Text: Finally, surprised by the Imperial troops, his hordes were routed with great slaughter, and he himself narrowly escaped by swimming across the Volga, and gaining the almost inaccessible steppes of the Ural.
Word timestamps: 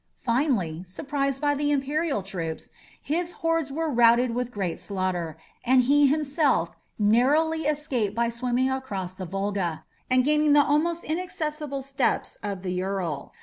Finally, 0.25 0.83
surprised 0.87 1.39
by 1.39 1.53
the 1.53 1.69
Imperial 1.69 2.23
troops, 2.23 2.71
his 3.03 3.33
hordes 3.33 3.71
were 3.71 3.87
routed 3.87 4.33
with 4.33 4.51
great 4.51 4.79
slaughter, 4.79 5.37
and 5.63 5.83
he 5.83 6.07
himself 6.07 6.71
narrowly 6.97 7.67
escaped 7.67 8.15
by 8.15 8.27
swimming 8.27 8.71
across 8.71 9.13
the 9.13 9.25
Volga, 9.27 9.83
and 10.09 10.23
gaining 10.25 10.53
the 10.53 10.63
almost 10.63 11.03
inaccessible 11.03 11.83
steppes 11.83 12.35
of 12.41 12.63
the 12.63 12.71
Ural. 12.73 13.31